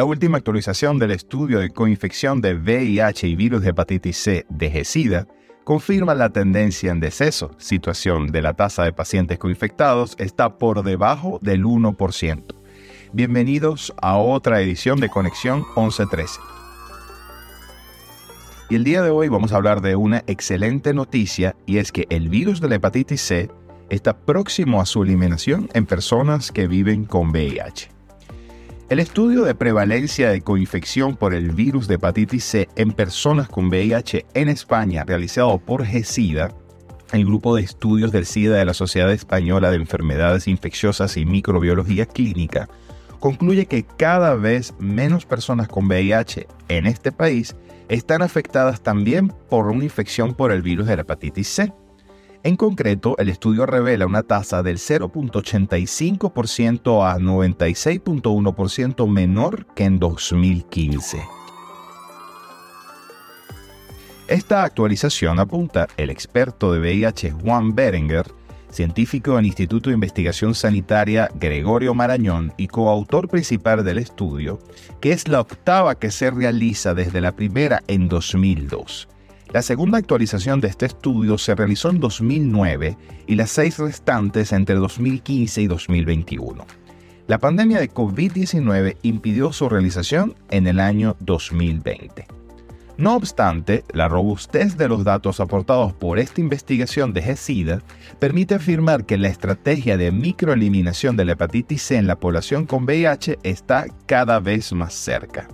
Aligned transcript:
La 0.00 0.06
última 0.06 0.38
actualización 0.38 0.98
del 0.98 1.10
estudio 1.10 1.58
de 1.58 1.68
coinfección 1.68 2.40
de 2.40 2.54
VIH 2.54 3.28
y 3.28 3.36
virus 3.36 3.60
de 3.60 3.68
hepatitis 3.68 4.16
C 4.16 4.46
de 4.48 4.70
GESIDA 4.70 5.26
confirma 5.62 6.14
la 6.14 6.30
tendencia 6.30 6.90
en 6.90 7.00
deceso, 7.00 7.50
situación 7.58 8.28
de 8.28 8.40
la 8.40 8.54
tasa 8.54 8.84
de 8.84 8.94
pacientes 8.94 9.38
coinfectados 9.38 10.14
está 10.18 10.56
por 10.56 10.82
debajo 10.84 11.38
del 11.42 11.66
1%. 11.66 12.44
Bienvenidos 13.12 13.92
a 14.00 14.16
otra 14.16 14.62
edición 14.62 15.00
de 15.00 15.10
Conexión 15.10 15.66
1113. 15.76 16.40
Y 18.70 18.76
el 18.76 18.84
día 18.84 19.02
de 19.02 19.10
hoy 19.10 19.28
vamos 19.28 19.52
a 19.52 19.56
hablar 19.56 19.82
de 19.82 19.96
una 19.96 20.24
excelente 20.26 20.94
noticia 20.94 21.56
y 21.66 21.76
es 21.76 21.92
que 21.92 22.06
el 22.08 22.30
virus 22.30 22.62
de 22.62 22.70
la 22.70 22.76
hepatitis 22.76 23.20
C 23.20 23.50
está 23.90 24.16
próximo 24.16 24.80
a 24.80 24.86
su 24.86 25.02
eliminación 25.02 25.68
en 25.74 25.84
personas 25.84 26.52
que 26.52 26.68
viven 26.68 27.04
con 27.04 27.32
VIH. 27.32 27.99
El 28.90 28.98
estudio 28.98 29.44
de 29.44 29.54
prevalencia 29.54 30.30
de 30.30 30.40
coinfección 30.40 31.14
por 31.14 31.32
el 31.32 31.52
virus 31.52 31.86
de 31.86 31.94
hepatitis 31.94 32.42
C 32.42 32.68
en 32.74 32.90
personas 32.90 33.48
con 33.48 33.68
VIH 33.68 34.26
en 34.34 34.48
España, 34.48 35.04
realizado 35.04 35.58
por 35.58 35.84
GESIDA, 35.86 36.52
el 37.12 37.24
grupo 37.24 37.54
de 37.54 37.62
estudios 37.62 38.10
del 38.10 38.26
SIDA 38.26 38.56
de 38.56 38.64
la 38.64 38.74
Sociedad 38.74 39.12
Española 39.12 39.70
de 39.70 39.76
Enfermedades 39.76 40.48
Infecciosas 40.48 41.16
y 41.16 41.24
Microbiología 41.24 42.04
Clínica, 42.04 42.68
concluye 43.20 43.66
que 43.66 43.84
cada 43.84 44.34
vez 44.34 44.74
menos 44.80 45.24
personas 45.24 45.68
con 45.68 45.86
VIH 45.86 46.48
en 46.66 46.86
este 46.88 47.12
país 47.12 47.54
están 47.88 48.22
afectadas 48.22 48.80
también 48.80 49.28
por 49.48 49.68
una 49.68 49.84
infección 49.84 50.34
por 50.34 50.50
el 50.50 50.62
virus 50.62 50.88
de 50.88 50.96
la 50.96 51.02
hepatitis 51.02 51.46
C. 51.46 51.72
En 52.42 52.56
concreto, 52.56 53.16
el 53.18 53.28
estudio 53.28 53.66
revela 53.66 54.06
una 54.06 54.22
tasa 54.22 54.62
del 54.62 54.78
0.85% 54.78 57.06
a 57.06 57.18
96.1% 57.18 59.06
menor 59.06 59.66
que 59.74 59.84
en 59.84 59.98
2015. 59.98 61.22
Esta 64.26 64.62
actualización 64.62 65.38
apunta 65.38 65.86
el 65.98 66.08
experto 66.08 66.72
de 66.72 66.80
VIH 66.80 67.32
Juan 67.32 67.74
Berenguer, 67.74 68.24
científico 68.70 69.36
del 69.36 69.44
Instituto 69.44 69.90
de 69.90 69.94
Investigación 69.94 70.54
Sanitaria 70.54 71.28
Gregorio 71.34 71.92
Marañón 71.92 72.54
y 72.56 72.68
coautor 72.68 73.28
principal 73.28 73.84
del 73.84 73.98
estudio, 73.98 74.60
que 75.00 75.12
es 75.12 75.28
la 75.28 75.40
octava 75.40 75.96
que 75.96 76.10
se 76.10 76.30
realiza 76.30 76.94
desde 76.94 77.20
la 77.20 77.32
primera 77.32 77.82
en 77.86 78.08
2002. 78.08 79.10
La 79.52 79.62
segunda 79.62 79.98
actualización 79.98 80.60
de 80.60 80.68
este 80.68 80.86
estudio 80.86 81.36
se 81.36 81.56
realizó 81.56 81.90
en 81.90 81.98
2009 81.98 82.96
y 83.26 83.34
las 83.34 83.50
seis 83.50 83.78
restantes 83.78 84.52
entre 84.52 84.76
2015 84.76 85.62
y 85.62 85.66
2021. 85.66 86.64
La 87.26 87.38
pandemia 87.38 87.80
de 87.80 87.90
COVID-19 87.90 88.98
impidió 89.02 89.52
su 89.52 89.68
realización 89.68 90.36
en 90.50 90.68
el 90.68 90.78
año 90.78 91.16
2020. 91.18 92.28
No 92.96 93.16
obstante, 93.16 93.82
la 93.92 94.08
robustez 94.08 94.76
de 94.76 94.86
los 94.86 95.02
datos 95.02 95.40
aportados 95.40 95.94
por 95.94 96.20
esta 96.20 96.40
investigación 96.40 97.12
de 97.12 97.22
GESIDA 97.22 97.82
permite 98.20 98.54
afirmar 98.54 99.04
que 99.04 99.18
la 99.18 99.28
estrategia 99.28 99.96
de 99.96 100.12
microeliminación 100.12 101.16
de 101.16 101.24
la 101.24 101.32
hepatitis 101.32 101.82
C 101.82 101.96
en 101.96 102.06
la 102.06 102.20
población 102.20 102.66
con 102.66 102.84
VIH 102.84 103.38
está 103.42 103.86
cada 104.06 104.38
vez 104.38 104.72
más 104.72 104.94
cerca. 104.94 105.48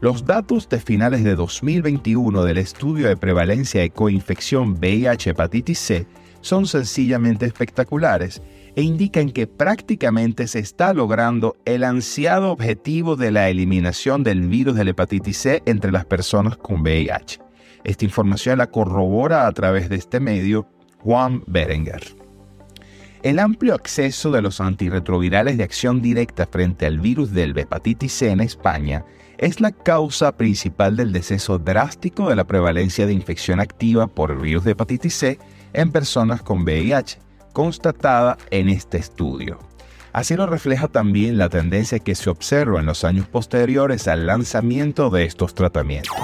Los 0.00 0.26
datos 0.26 0.68
de 0.68 0.78
finales 0.78 1.24
de 1.24 1.34
2021 1.36 2.44
del 2.44 2.58
estudio 2.58 3.08
de 3.08 3.16
prevalencia 3.16 3.80
de 3.80 3.88
coinfección 3.88 4.76
VIH-hepatitis 4.78 5.78
C 5.78 6.06
son 6.42 6.66
sencillamente 6.66 7.46
espectaculares 7.46 8.42
e 8.74 8.82
indican 8.82 9.30
que 9.30 9.46
prácticamente 9.46 10.48
se 10.48 10.58
está 10.58 10.92
logrando 10.92 11.56
el 11.64 11.82
ansiado 11.82 12.52
objetivo 12.52 13.16
de 13.16 13.30
la 13.30 13.48
eliminación 13.48 14.22
del 14.22 14.46
virus 14.48 14.76
de 14.76 14.84
la 14.84 14.90
hepatitis 14.90 15.38
C 15.38 15.62
entre 15.64 15.90
las 15.90 16.04
personas 16.04 16.58
con 16.58 16.82
VIH. 16.82 17.40
Esta 17.82 18.04
información 18.04 18.58
la 18.58 18.70
corrobora 18.70 19.46
a 19.46 19.52
través 19.52 19.88
de 19.88 19.96
este 19.96 20.20
medio 20.20 20.68
Juan 20.98 21.42
Berenguer. 21.46 22.02
El 23.22 23.38
amplio 23.38 23.74
acceso 23.74 24.30
de 24.30 24.42
los 24.42 24.60
antirretrovirales 24.60 25.56
de 25.56 25.64
acción 25.64 26.02
directa 26.02 26.46
frente 26.46 26.84
al 26.84 27.00
virus 27.00 27.32
del 27.32 27.56
hepatitis 27.56 28.12
C 28.12 28.30
en 28.30 28.40
España 28.40 29.06
es 29.38 29.60
la 29.60 29.72
causa 29.72 30.36
principal 30.36 30.96
del 30.96 31.12
deceso 31.12 31.58
drástico 31.58 32.28
de 32.28 32.36
la 32.36 32.44
prevalencia 32.44 33.06
de 33.06 33.12
infección 33.12 33.60
activa 33.60 34.06
por 34.06 34.30
el 34.30 34.38
virus 34.38 34.64
de 34.64 34.72
hepatitis 34.72 35.14
C 35.14 35.38
en 35.72 35.92
personas 35.92 36.42
con 36.42 36.62
VIH, 36.62 37.18
constatada 37.52 38.38
en 38.50 38.68
este 38.68 38.98
estudio. 38.98 39.58
Así 40.12 40.34
lo 40.34 40.46
refleja 40.46 40.88
también 40.88 41.36
la 41.36 41.50
tendencia 41.50 41.98
que 41.98 42.14
se 42.14 42.30
observa 42.30 42.80
en 42.80 42.86
los 42.86 43.04
años 43.04 43.28
posteriores 43.28 44.08
al 44.08 44.26
lanzamiento 44.26 45.10
de 45.10 45.24
estos 45.24 45.54
tratamientos. 45.54 46.16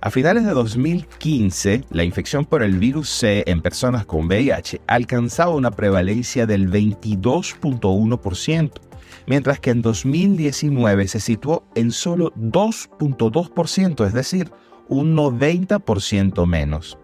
A 0.00 0.10
finales 0.10 0.44
de 0.44 0.52
2015, 0.52 1.84
la 1.90 2.04
infección 2.04 2.46
por 2.46 2.62
el 2.62 2.78
virus 2.78 3.10
C 3.10 3.42
en 3.46 3.60
personas 3.60 4.06
con 4.06 4.26
VIH 4.26 4.80
alcanzaba 4.86 5.50
una 5.50 5.72
prevalencia 5.72 6.46
del 6.46 6.70
22.1%, 6.70 8.87
mientras 9.28 9.60
que 9.60 9.70
en 9.70 9.82
2019 9.82 11.06
se 11.06 11.20
situó 11.20 11.62
en 11.74 11.92
solo 11.92 12.32
2.2%, 12.34 14.06
es 14.06 14.12
decir, 14.12 14.50
un 14.88 15.14
90% 15.14 16.46
menos. 16.46 16.98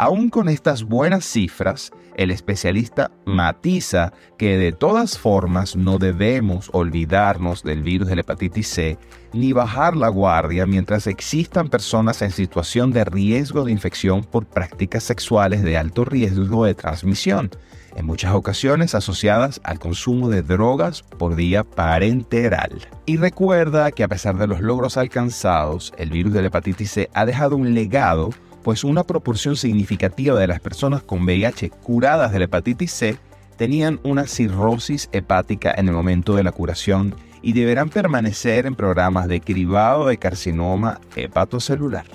Aún 0.00 0.30
con 0.30 0.48
estas 0.48 0.84
buenas 0.84 1.24
cifras, 1.24 1.90
el 2.16 2.30
especialista 2.30 3.10
matiza 3.26 4.12
que 4.38 4.56
de 4.56 4.72
todas 4.72 5.18
formas 5.18 5.76
no 5.76 5.98
debemos 5.98 6.70
olvidarnos 6.72 7.62
del 7.64 7.82
virus 7.82 8.08
de 8.08 8.14
la 8.14 8.20
hepatitis 8.22 8.68
C 8.68 8.98
ni 9.32 9.52
bajar 9.52 9.96
la 9.96 10.08
guardia 10.08 10.66
mientras 10.66 11.06
existan 11.06 11.68
personas 11.68 12.22
en 12.22 12.30
situación 12.30 12.92
de 12.92 13.04
riesgo 13.04 13.64
de 13.64 13.72
infección 13.72 14.22
por 14.22 14.46
prácticas 14.46 15.02
sexuales 15.02 15.62
de 15.62 15.76
alto 15.76 16.04
riesgo 16.04 16.64
de 16.64 16.74
transmisión, 16.74 17.50
en 17.98 18.06
muchas 18.06 18.32
ocasiones 18.32 18.94
asociadas 18.94 19.60
al 19.64 19.80
consumo 19.80 20.28
de 20.28 20.42
drogas 20.42 21.02
por 21.02 21.34
vía 21.34 21.64
parenteral. 21.64 22.86
Y 23.06 23.16
recuerda 23.16 23.90
que 23.90 24.04
a 24.04 24.08
pesar 24.08 24.38
de 24.38 24.46
los 24.46 24.60
logros 24.60 24.96
alcanzados, 24.96 25.92
el 25.98 26.10
virus 26.10 26.32
de 26.32 26.42
la 26.42 26.46
hepatitis 26.46 26.92
C 26.92 27.10
ha 27.12 27.26
dejado 27.26 27.56
un 27.56 27.74
legado, 27.74 28.30
pues 28.62 28.84
una 28.84 29.02
proporción 29.02 29.56
significativa 29.56 30.38
de 30.38 30.46
las 30.46 30.60
personas 30.60 31.02
con 31.02 31.24
VIH 31.24 31.70
curadas 31.70 32.30
de 32.30 32.38
la 32.38 32.44
hepatitis 32.44 32.92
C 32.92 33.16
tenían 33.56 33.98
una 34.04 34.28
cirrosis 34.28 35.08
hepática 35.10 35.74
en 35.76 35.88
el 35.88 35.94
momento 35.94 36.36
de 36.36 36.44
la 36.44 36.52
curación 36.52 37.16
y 37.42 37.52
deberán 37.52 37.88
permanecer 37.90 38.66
en 38.66 38.76
programas 38.76 39.26
de 39.26 39.40
cribado 39.40 40.06
de 40.06 40.18
carcinoma 40.18 41.00
hepatocelular. 41.16 42.06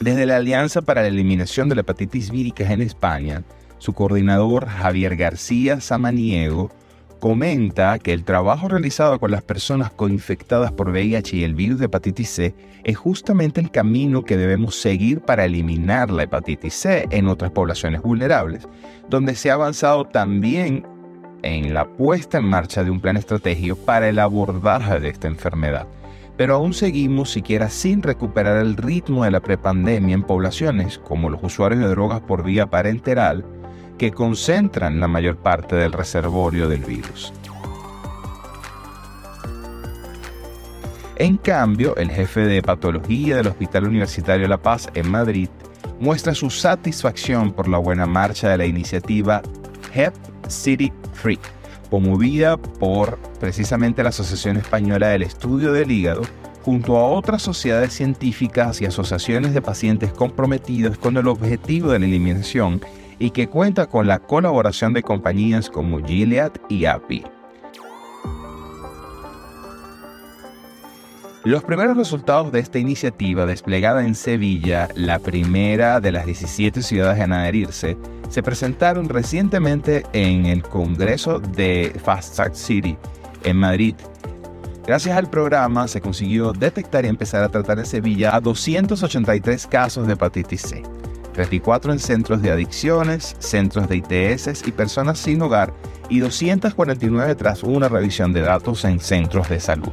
Desde 0.00 0.26
la 0.26 0.36
Alianza 0.36 0.82
para 0.82 1.00
la 1.00 1.08
Eliminación 1.08 1.70
de 1.70 1.74
la 1.74 1.80
Hepatitis 1.80 2.30
Vírica 2.30 2.70
en 2.70 2.82
España, 2.82 3.42
su 3.78 3.94
coordinador 3.94 4.66
Javier 4.66 5.16
García 5.16 5.80
Samaniego 5.80 6.70
comenta 7.18 7.98
que 7.98 8.12
el 8.12 8.22
trabajo 8.22 8.68
realizado 8.68 9.18
con 9.18 9.30
las 9.30 9.42
personas 9.42 9.90
coinfectadas 9.90 10.70
por 10.70 10.90
VIH 10.90 11.36
y 11.38 11.44
el 11.44 11.54
virus 11.54 11.78
de 11.78 11.86
hepatitis 11.86 12.28
C 12.28 12.54
es 12.84 12.98
justamente 12.98 13.58
el 13.58 13.70
camino 13.70 14.22
que 14.22 14.36
debemos 14.36 14.78
seguir 14.78 15.22
para 15.22 15.46
eliminar 15.46 16.10
la 16.10 16.24
hepatitis 16.24 16.74
C 16.74 17.06
en 17.10 17.26
otras 17.26 17.50
poblaciones 17.52 18.02
vulnerables, 18.02 18.68
donde 19.08 19.34
se 19.34 19.50
ha 19.50 19.54
avanzado 19.54 20.04
también 20.04 20.86
en 21.42 21.72
la 21.72 21.86
puesta 21.86 22.36
en 22.36 22.44
marcha 22.44 22.84
de 22.84 22.90
un 22.90 23.00
plan 23.00 23.16
estratégico 23.16 23.76
para 23.76 24.10
el 24.10 24.18
abordaje 24.18 25.00
de 25.00 25.08
esta 25.08 25.26
enfermedad 25.26 25.86
pero 26.36 26.54
aún 26.54 26.74
seguimos 26.74 27.30
siquiera 27.30 27.70
sin 27.70 28.02
recuperar 28.02 28.58
el 28.58 28.76
ritmo 28.76 29.24
de 29.24 29.30
la 29.30 29.40
prepandemia 29.40 30.14
en 30.14 30.22
poblaciones 30.22 30.98
como 30.98 31.30
los 31.30 31.42
usuarios 31.42 31.80
de 31.80 31.88
drogas 31.88 32.20
por 32.20 32.44
vía 32.44 32.66
parenteral, 32.66 33.44
que 33.98 34.10
concentran 34.10 35.00
la 35.00 35.08
mayor 35.08 35.36
parte 35.38 35.74
del 35.76 35.92
reservorio 35.92 36.68
del 36.68 36.84
virus. 36.84 37.32
En 41.18 41.38
cambio, 41.38 41.96
el 41.96 42.10
jefe 42.10 42.40
de 42.40 42.60
patología 42.60 43.36
del 43.36 43.46
Hospital 43.46 43.84
Universitario 43.84 44.46
La 44.48 44.60
Paz 44.60 44.90
en 44.92 45.10
Madrid 45.10 45.48
muestra 45.98 46.34
su 46.34 46.50
satisfacción 46.50 47.52
por 47.52 47.68
la 47.68 47.78
buena 47.78 48.04
marcha 48.04 48.50
de 48.50 48.58
la 48.58 48.66
iniciativa 48.66 49.40
Hep 49.94 50.12
City 50.46 50.92
Free 51.14 51.38
promovida 51.88 52.56
por 52.56 53.18
precisamente 53.40 54.02
la 54.02 54.10
Asociación 54.10 54.56
Española 54.56 55.08
del 55.08 55.22
Estudio 55.22 55.72
del 55.72 55.90
Hígado, 55.90 56.22
junto 56.62 56.96
a 56.96 57.06
otras 57.06 57.42
sociedades 57.42 57.92
científicas 57.92 58.80
y 58.80 58.86
asociaciones 58.86 59.54
de 59.54 59.62
pacientes 59.62 60.12
comprometidos 60.12 60.98
con 60.98 61.16
el 61.16 61.28
objetivo 61.28 61.92
de 61.92 62.00
la 62.00 62.06
eliminación 62.06 62.80
y 63.18 63.30
que 63.30 63.48
cuenta 63.48 63.86
con 63.86 64.06
la 64.06 64.18
colaboración 64.18 64.92
de 64.92 65.02
compañías 65.02 65.70
como 65.70 66.04
Gilead 66.04 66.52
y 66.68 66.86
API. 66.86 67.35
Los 71.46 71.62
primeros 71.62 71.96
resultados 71.96 72.50
de 72.50 72.58
esta 72.58 72.80
iniciativa 72.80 73.46
desplegada 73.46 74.04
en 74.04 74.16
Sevilla, 74.16 74.88
la 74.96 75.20
primera 75.20 76.00
de 76.00 76.10
las 76.10 76.26
17 76.26 76.82
ciudades 76.82 77.22
en 77.22 77.32
adherirse, 77.32 77.96
se 78.28 78.42
presentaron 78.42 79.08
recientemente 79.08 80.04
en 80.12 80.46
el 80.46 80.64
Congreso 80.64 81.38
de 81.38 81.94
Fast 82.04 82.34
Track 82.34 82.54
City 82.54 82.96
en 83.44 83.58
Madrid. 83.58 83.94
Gracias 84.88 85.16
al 85.16 85.30
programa 85.30 85.86
se 85.86 86.00
consiguió 86.00 86.52
detectar 86.52 87.04
y 87.04 87.08
empezar 87.08 87.44
a 87.44 87.48
tratar 87.48 87.78
en 87.78 87.86
Sevilla 87.86 88.34
a 88.34 88.40
283 88.40 89.68
casos 89.68 90.08
de 90.08 90.14
hepatitis 90.14 90.62
C, 90.62 90.82
34 91.32 91.92
en 91.92 92.00
centros 92.00 92.42
de 92.42 92.50
adicciones, 92.50 93.36
centros 93.38 93.88
de 93.88 93.98
ITS 93.98 94.66
y 94.66 94.72
personas 94.72 95.20
sin 95.20 95.40
hogar 95.42 95.72
y 96.08 96.18
249 96.18 97.36
tras 97.36 97.62
una 97.62 97.88
revisión 97.88 98.32
de 98.32 98.40
datos 98.40 98.84
en 98.84 98.98
centros 98.98 99.48
de 99.48 99.60
salud. 99.60 99.92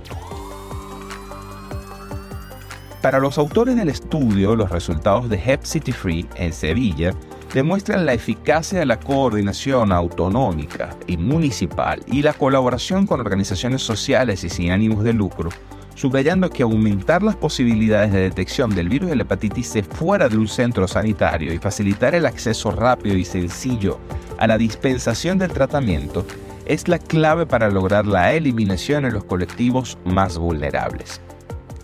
Para 3.03 3.19
los 3.19 3.37
autores 3.37 3.75
del 3.75 3.89
estudio, 3.89 4.55
los 4.55 4.69
resultados 4.69 5.27
de 5.27 5.35
Hep 5.35 5.65
City 5.65 5.91
Free 5.91 6.25
en 6.35 6.53
Sevilla 6.53 7.13
demuestran 7.53 8.05
la 8.05 8.13
eficacia 8.13 8.79
de 8.79 8.85
la 8.85 8.97
coordinación 8.97 9.91
autonómica 9.91 10.95
y 11.05 11.17
municipal 11.17 12.01
y 12.07 12.21
la 12.21 12.31
colaboración 12.31 13.05
con 13.05 13.19
organizaciones 13.19 13.81
sociales 13.81 14.45
y 14.45 14.49
sin 14.49 14.71
ánimos 14.71 15.03
de 15.03 15.11
lucro, 15.11 15.49
subrayando 15.95 16.49
que 16.49 16.63
aumentar 16.63 17.23
las 17.23 17.35
posibilidades 17.35 18.13
de 18.13 18.21
detección 18.21 18.73
del 18.73 18.87
virus 18.87 19.09
de 19.09 19.17
la 19.17 19.23
hepatitis 19.23 19.67
C 19.67 19.83
fuera 19.83 20.29
de 20.29 20.37
un 20.37 20.47
centro 20.47 20.87
sanitario 20.87 21.51
y 21.53 21.57
facilitar 21.57 22.15
el 22.15 22.25
acceso 22.25 22.71
rápido 22.71 23.17
y 23.17 23.25
sencillo 23.25 23.99
a 24.37 24.47
la 24.47 24.57
dispensación 24.57 25.37
del 25.37 25.51
tratamiento 25.51 26.25
es 26.65 26.87
la 26.87 26.99
clave 26.99 27.45
para 27.45 27.69
lograr 27.69 28.07
la 28.07 28.31
eliminación 28.31 29.03
en 29.03 29.11
los 29.11 29.25
colectivos 29.25 29.97
más 30.05 30.37
vulnerables. 30.37 31.19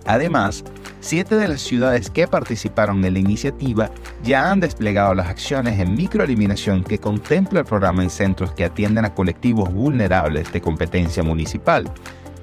Además, 0.09 0.63
siete 1.01 1.35
de 1.35 1.47
las 1.47 1.61
ciudades 1.61 2.09
que 2.09 2.27
participaron 2.27 3.06
en 3.06 3.13
la 3.13 3.19
iniciativa 3.19 3.91
ya 4.23 4.50
han 4.50 4.59
desplegado 4.59 5.13
las 5.13 5.27
acciones 5.27 5.79
en 5.79 5.94
microeliminación 5.94 6.83
que 6.83 6.97
contempla 6.97 7.59
el 7.59 7.67
programa 7.67 8.01
en 8.01 8.09
centros 8.09 8.51
que 8.53 8.65
atienden 8.65 9.06
a 9.06 9.13
colectivos 9.13 9.71
vulnerables 9.71 10.51
de 10.51 10.61
competencia 10.61 11.21
municipal, 11.21 11.91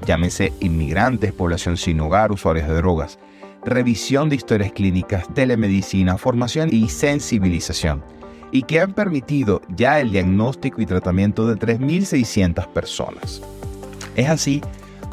llámese 0.07 0.53
inmigrantes, 0.61 1.33
población 1.33 1.77
sin 1.77 1.99
hogar, 1.99 2.31
usuarios 2.31 2.69
de 2.69 2.75
drogas, 2.75 3.19
revisión 3.65 4.29
de 4.29 4.37
historias 4.37 4.71
clínicas, 4.71 5.27
telemedicina, 5.35 6.19
formación 6.19 6.69
y 6.73 6.89
sensibilización, 6.89 8.01
y 8.53 8.63
que 8.63 8.79
han 8.79 8.93
permitido 8.93 9.61
ya 9.71 9.99
el 9.99 10.13
diagnóstico 10.13 10.81
y 10.83 10.87
tratamiento 10.87 11.49
de 11.49 11.57
3.600 11.57 12.69
personas. 12.69 13.43
Es 14.15 14.31
así 14.31 14.63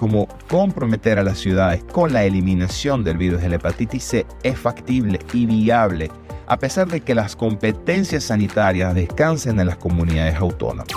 como 0.03 0.27
comprometer 0.49 1.17
a 1.17 1.23
las 1.23 1.37
ciudades 1.37 1.81
con 1.85 2.11
la 2.11 2.25
eliminación 2.25 3.05
del 3.05 3.15
virus 3.15 3.41
de 3.41 3.47
la 3.47 3.55
hepatitis 3.55 4.03
C 4.03 4.25
es 4.43 4.59
factible 4.59 5.17
y 5.31 5.45
viable, 5.45 6.11
a 6.45 6.59
pesar 6.59 6.89
de 6.89 6.99
que 6.99 7.15
las 7.15 7.37
competencias 7.37 8.25
sanitarias 8.25 8.93
descansen 8.95 9.61
en 9.61 9.67
las 9.67 9.77
comunidades 9.77 10.35
autónomas. 10.35 10.87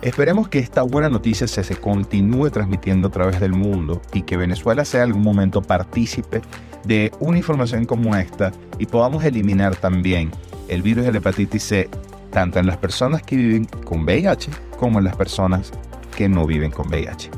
Esperemos 0.00 0.48
que 0.48 0.60
esta 0.60 0.82
buena 0.82 1.08
noticia 1.08 1.48
se, 1.48 1.64
se 1.64 1.74
continúe 1.74 2.50
transmitiendo 2.50 3.08
a 3.08 3.10
través 3.10 3.40
del 3.40 3.52
mundo 3.52 4.00
y 4.12 4.22
que 4.22 4.36
Venezuela 4.36 4.84
sea 4.84 5.02
algún 5.02 5.22
momento 5.22 5.62
partícipe 5.62 6.40
de 6.84 7.10
una 7.18 7.38
información 7.38 7.84
como 7.84 8.14
esta 8.14 8.52
y 8.78 8.86
podamos 8.86 9.24
eliminar 9.24 9.74
también 9.74 10.30
el 10.68 10.82
virus 10.82 11.04
de 11.04 11.10
la 11.10 11.18
hepatitis 11.18 11.64
C 11.64 11.90
tanto 12.30 12.60
en 12.60 12.66
las 12.66 12.76
personas 12.76 13.22
que 13.22 13.34
viven 13.34 13.64
con 13.64 14.04
VIH 14.04 14.52
como 14.78 14.98
en 14.98 15.06
las 15.06 15.16
personas 15.16 15.72
que 16.16 16.28
no 16.28 16.46
viven 16.46 16.70
con 16.72 16.88
VIH. 16.88 17.30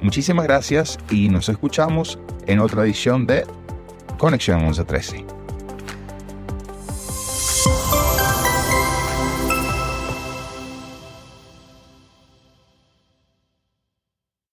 Muchísimas 0.00 0.46
gracias 0.46 0.98
y 1.10 1.28
nos 1.28 1.48
escuchamos 1.48 2.18
en 2.46 2.58
otra 2.58 2.82
edición 2.82 3.26
de 3.26 3.46
Conexión 4.18 4.62
1113. 4.62 5.41